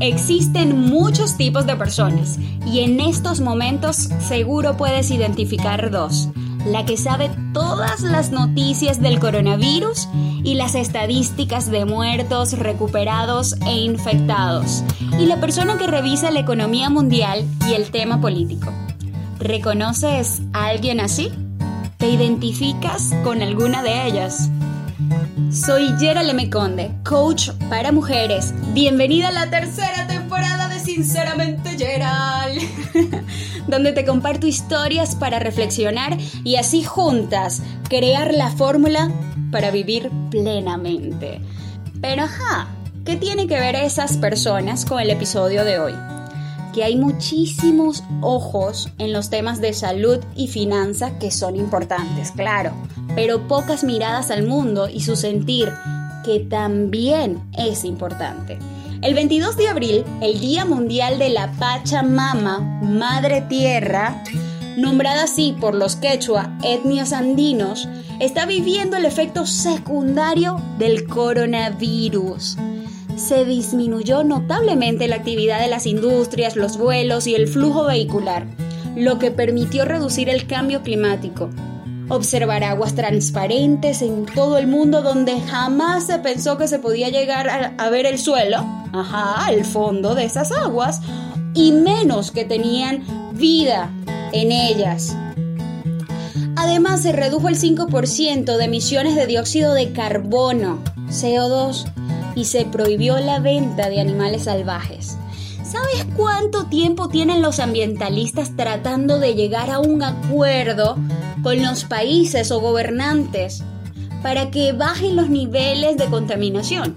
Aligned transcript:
Existen 0.00 0.80
muchos 0.80 1.36
tipos 1.36 1.66
de 1.66 1.74
personas 1.74 2.38
y 2.64 2.80
en 2.80 3.00
estos 3.00 3.40
momentos 3.40 3.96
seguro 4.20 4.76
puedes 4.76 5.10
identificar 5.10 5.90
dos. 5.90 6.28
La 6.64 6.84
que 6.84 6.96
sabe 6.96 7.30
todas 7.52 8.02
las 8.02 8.30
noticias 8.30 9.00
del 9.00 9.18
coronavirus 9.18 10.08
y 10.44 10.54
las 10.54 10.76
estadísticas 10.76 11.68
de 11.68 11.84
muertos, 11.84 12.56
recuperados 12.56 13.56
e 13.66 13.72
infectados. 13.72 14.84
Y 15.18 15.26
la 15.26 15.40
persona 15.40 15.78
que 15.78 15.88
revisa 15.88 16.30
la 16.30 16.40
economía 16.40 16.90
mundial 16.90 17.44
y 17.68 17.74
el 17.74 17.90
tema 17.90 18.20
político. 18.20 18.72
¿Reconoces 19.40 20.42
a 20.52 20.66
alguien 20.66 21.00
así? 21.00 21.32
¿Te 21.96 22.08
identificas 22.08 23.14
con 23.24 23.42
alguna 23.42 23.82
de 23.82 24.06
ellas? 24.06 24.48
Soy 25.50 25.94
Gerald 25.98 26.28
M. 26.28 26.50
Conde, 26.50 26.90
coach 27.08 27.50
para 27.70 27.90
mujeres. 27.90 28.52
Bienvenida 28.74 29.28
a 29.28 29.32
la 29.32 29.48
tercera 29.48 30.06
temporada 30.06 30.68
de 30.68 30.78
Sinceramente 30.78 31.70
Gerald, 31.70 32.60
donde 33.66 33.92
te 33.92 34.04
comparto 34.04 34.46
historias 34.46 35.14
para 35.14 35.38
reflexionar 35.38 36.18
y 36.44 36.56
así 36.56 36.82
juntas 36.82 37.62
crear 37.88 38.34
la 38.34 38.50
fórmula 38.50 39.10
para 39.50 39.70
vivir 39.70 40.10
plenamente. 40.30 41.40
Pero 42.02 42.24
ajá, 42.24 42.68
¿qué 43.06 43.16
tiene 43.16 43.46
que 43.46 43.58
ver 43.58 43.74
esas 43.74 44.18
personas 44.18 44.84
con 44.84 45.00
el 45.00 45.08
episodio 45.08 45.64
de 45.64 45.78
hoy? 45.78 45.94
que 46.74 46.84
hay 46.84 46.96
muchísimos 46.96 48.04
ojos 48.20 48.90
en 48.98 49.12
los 49.12 49.30
temas 49.30 49.60
de 49.60 49.72
salud 49.72 50.18
y 50.36 50.48
finanza 50.48 51.18
que 51.18 51.30
son 51.30 51.56
importantes, 51.56 52.30
claro, 52.30 52.72
pero 53.18 53.48
pocas 53.48 53.82
miradas 53.82 54.30
al 54.30 54.46
mundo 54.46 54.88
y 54.88 55.00
su 55.00 55.16
sentir, 55.16 55.72
que 56.24 56.38
también 56.38 57.42
es 57.58 57.84
importante. 57.84 58.60
El 59.02 59.14
22 59.14 59.56
de 59.56 59.66
abril, 59.66 60.04
el 60.20 60.38
Día 60.38 60.64
Mundial 60.64 61.18
de 61.18 61.28
la 61.30 61.50
Pachamama, 61.58 62.60
Madre 62.80 63.40
Tierra, 63.40 64.22
nombrada 64.76 65.24
así 65.24 65.52
por 65.60 65.74
los 65.74 65.96
quechua, 65.96 66.56
etnias 66.62 67.12
andinos, 67.12 67.88
está 68.20 68.46
viviendo 68.46 68.96
el 68.96 69.04
efecto 69.04 69.46
secundario 69.46 70.62
del 70.78 71.04
coronavirus 71.08 72.56
se 73.16 73.44
disminuyó 73.44 74.22
notablemente 74.22 75.08
la 75.08 75.16
actividad 75.16 75.60
de 75.60 75.66
las 75.66 75.86
industrias, 75.86 76.54
los 76.54 76.78
vuelos 76.78 77.26
y 77.26 77.34
el 77.34 77.48
flujo 77.48 77.84
vehicular, 77.84 78.46
lo 78.94 79.18
que 79.18 79.32
permitió 79.32 79.84
reducir 79.84 80.28
el 80.28 80.46
cambio 80.46 80.82
climático. 80.82 81.50
Observar 82.08 82.64
aguas 82.64 82.94
transparentes 82.94 84.00
en 84.02 84.24
todo 84.24 84.56
el 84.56 84.66
mundo 84.66 85.02
donde 85.02 85.40
jamás 85.42 86.06
se 86.06 86.18
pensó 86.18 86.56
que 86.56 86.66
se 86.66 86.78
podía 86.78 87.10
llegar 87.10 87.74
a, 87.76 87.90
ver 87.90 88.06
el 88.06 88.18
suelo, 88.18 88.64
ajá, 88.92 89.52
el 89.52 89.64
fondo 89.64 90.14
de 90.14 90.24
esas 90.24 90.50
aguas, 90.52 91.00
y 91.54 91.72
menos 91.72 92.30
que 92.30 92.44
tenían 92.44 93.04
vida 93.34 93.90
en 94.32 94.52
ellas. 94.52 95.14
Además, 96.56 97.02
se 97.02 97.12
redujo 97.12 97.48
el 97.48 97.56
5% 97.56 98.56
de 98.56 98.64
emisiones 98.64 99.14
de 99.14 99.26
dióxido 99.26 99.74
de 99.74 99.92
carbono, 99.92 100.78
CO2, 101.08 101.84
y 102.34 102.46
se 102.46 102.64
prohibió 102.64 103.18
la 103.18 103.38
venta 103.38 103.88
de 103.88 104.00
animales 104.00 104.44
salvajes. 104.44 105.18
¿Sabes 105.70 106.06
cuánto 106.16 106.64
tiempo 106.64 107.10
tienen 107.10 107.42
los 107.42 107.58
ambientalistas 107.58 108.56
tratando 108.56 109.18
de 109.18 109.34
llegar 109.34 109.68
a 109.68 109.80
un 109.80 110.02
acuerdo 110.02 110.96
con 111.42 111.60
los 111.60 111.84
países 111.84 112.50
o 112.50 112.58
gobernantes 112.58 113.62
para 114.22 114.50
que 114.50 114.72
bajen 114.72 115.14
los 115.14 115.28
niveles 115.28 115.98
de 115.98 116.06
contaminación? 116.06 116.96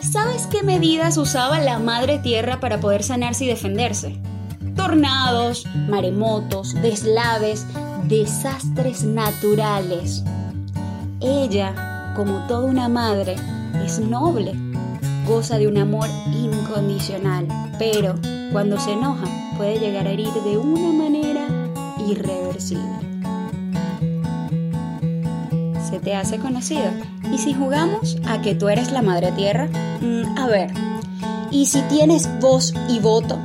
¿Sabes 0.00 0.46
qué 0.46 0.62
medidas 0.62 1.16
usaba 1.16 1.58
la 1.58 1.80
Madre 1.80 2.20
Tierra 2.20 2.60
para 2.60 2.78
poder 2.78 3.02
sanarse 3.02 3.46
y 3.46 3.48
defenderse? 3.48 4.20
Tornados, 4.76 5.66
maremotos, 5.88 6.80
deslaves, 6.82 7.66
desastres 8.04 9.02
naturales. 9.02 10.22
Ella, 11.20 12.12
como 12.14 12.46
toda 12.46 12.66
una 12.66 12.88
madre, 12.88 13.34
es 13.84 13.98
noble, 13.98 14.52
goza 15.26 15.58
de 15.58 15.66
un 15.66 15.78
amor 15.78 16.08
incondicional, 16.32 17.46
pero 17.78 18.14
cuando 18.52 18.78
se 18.78 18.92
enoja 18.92 19.26
puede 19.56 19.78
llegar 19.78 20.06
a 20.06 20.10
herir 20.10 20.32
de 20.32 20.58
una 20.58 20.92
manera 20.92 21.46
irreversible. 22.06 22.84
¿Se 25.88 26.00
te 26.00 26.14
hace 26.14 26.38
conocido? 26.38 26.90
¿Y 27.32 27.38
si 27.38 27.54
jugamos 27.54 28.16
a 28.26 28.42
que 28.42 28.54
tú 28.54 28.68
eres 28.68 28.92
la 28.92 29.02
madre 29.02 29.32
tierra? 29.32 29.68
Mm, 30.00 30.38
a 30.38 30.46
ver, 30.46 30.70
¿y 31.50 31.66
si 31.66 31.80
tienes 31.82 32.28
voz 32.40 32.74
y 32.88 32.98
voto? 32.98 33.38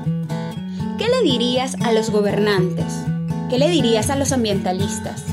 ¿Qué 0.97 1.07
le 1.07 1.21
dirías 1.23 1.75
a 1.81 1.91
los 1.91 2.09
gobernantes? 2.09 2.93
¿Qué 3.49 3.57
le 3.57 3.69
dirías 3.69 4.09
a 4.09 4.15
los 4.15 4.31
ambientalistas? 4.31 5.23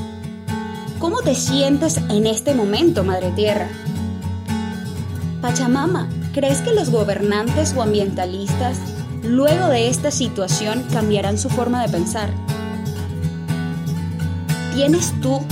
¿Cómo 0.99 1.21
te 1.21 1.35
sientes 1.35 1.97
en 2.09 2.25
este 2.25 2.55
momento, 2.55 3.03
Madre 3.03 3.31
Tierra? 3.31 3.67
Pachamama, 5.41 6.09
¿crees 6.37 6.61
que 6.61 6.71
los 6.71 6.91
gobernantes 6.91 7.73
o 7.75 7.81
ambientalistas 7.81 8.77
luego 9.23 9.69
de 9.69 9.89
esta 9.89 10.11
situación 10.11 10.85
cambiarán 10.93 11.35
su 11.39 11.49
forma 11.49 11.81
de 11.81 11.89
pensar? 11.89 12.29
¿Tienes 14.71 15.19
tú, 15.19 15.43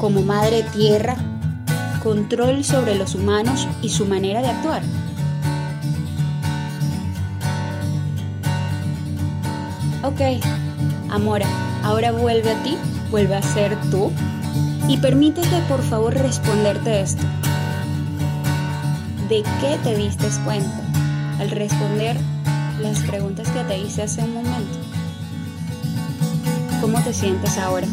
como 0.00 0.22
Madre 0.22 0.62
Tierra, 0.72 1.16
control 2.02 2.64
sobre 2.64 2.94
los 2.94 3.14
humanos 3.14 3.68
y 3.82 3.90
su 3.90 4.06
manera 4.06 4.40
de 4.40 4.48
actuar? 4.48 4.82
Ok, 10.02 10.42
Amora, 11.10 11.46
ahora 11.82 12.10
vuelve 12.10 12.52
a 12.52 12.62
ti, 12.62 12.78
vuelve 13.10 13.34
a 13.34 13.42
ser 13.42 13.78
tú 13.90 14.10
y 14.88 14.96
permítete 14.96 15.60
por 15.68 15.82
favor 15.82 16.14
responderte 16.14 17.02
esto. 17.02 17.22
¿De 19.28 19.42
qué 19.60 19.78
te 19.82 19.96
diste 19.96 20.28
cuenta 20.44 20.82
al 21.38 21.50
responder 21.50 22.16
las 22.80 22.98
preguntas 23.00 23.48
que 23.48 23.64
te 23.64 23.78
hice 23.78 24.02
hace 24.02 24.22
un 24.22 24.34
momento? 24.34 24.78
¿Cómo 26.80 27.00
te 27.02 27.12
sientes 27.12 27.56
ahora? 27.58 27.86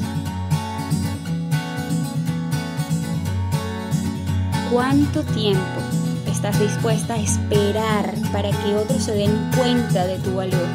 ¿Cuánto 4.72 5.24
tiempo 5.24 5.82
estás 6.28 6.60
dispuesta 6.60 7.14
a 7.14 7.20
esperar 7.20 8.14
para 8.32 8.52
que 8.52 8.76
otros 8.76 9.04
se 9.04 9.14
den 9.14 9.52
cuenta 9.56 10.06
de 10.06 10.18
tu 10.20 10.36
valor? 10.36 10.68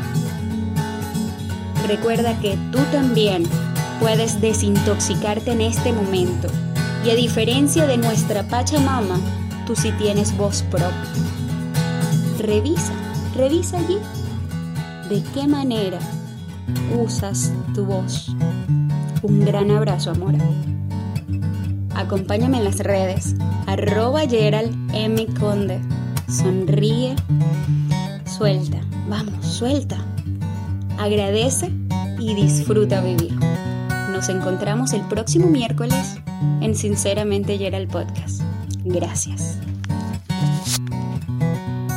Recuerda 1.87 2.39
que 2.41 2.57
tú 2.73 2.79
también 2.91 3.45
puedes 4.01 4.41
desintoxicarte 4.41 5.53
en 5.53 5.61
este 5.61 5.93
momento 5.93 6.49
y 7.05 7.11
a 7.11 7.15
diferencia 7.15 7.87
de 7.87 7.99
nuestra 7.99 8.43
Pachamama, 8.45 9.19
tú 9.67 9.75
sí 9.77 9.93
tienes 9.93 10.37
voz 10.37 10.63
propia. 10.63 10.93
Revisa, 12.39 12.93
revisa 13.37 13.79
allí 13.79 13.99
de 15.09 15.23
qué 15.33 15.47
manera 15.47 15.99
usas 16.99 17.53
tu 17.75 17.85
voz. 17.85 18.35
Un 19.23 19.45
gran 19.45 19.71
abrazo, 19.71 20.11
amor. 20.11 20.35
Acompáñame 21.95 22.59
en 22.59 22.65
las 22.65 22.79
redes, 22.79 23.35
arroba 23.67 24.23
Gerald 24.29 24.75
M. 24.95 25.27
Conde. 25.39 25.81
Sonríe, 26.29 27.15
suelta, 28.27 28.79
vamos, 29.09 29.47
suelta. 29.47 29.97
Agradece 30.99 31.71
y 32.19 32.35
disfruta 32.35 33.01
vivir. 33.03 33.35
Nos 34.11 34.29
encontramos 34.29 34.93
el 34.93 35.03
próximo 35.03 35.49
miércoles 35.49 36.17
en 36.61 36.75
Sinceramente 36.75 37.59
Gerald 37.59 37.91
Podcast. 37.91 38.43
Gracias. 38.85 39.59